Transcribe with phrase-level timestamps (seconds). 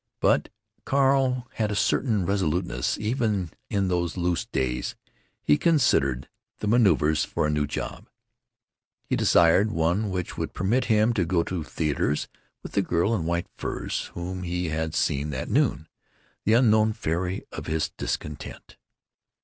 [0.19, 0.49] But
[0.83, 4.95] Carl had a certain resoluteness even in these loose days.
[5.43, 6.27] He considered
[6.57, 8.09] the manœuvers for a new job.
[9.03, 12.27] He desired one which would permit him to go to theaters
[12.63, 17.67] with the girl in white furs whom he had seen that noon—the unknown fairy of
[17.67, 18.77] his discontent.